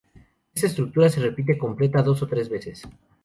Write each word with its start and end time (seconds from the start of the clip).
Esta 0.55 0.65
estructura 0.65 1.09
se 1.09 1.19
repite 1.19 1.59
completa 1.59 2.01
dos 2.01 2.23
o 2.23 2.27
tres 2.27 2.49
veces. 2.49 2.87